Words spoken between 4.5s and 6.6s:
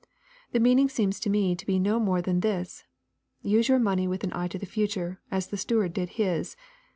the future, as the steward did his.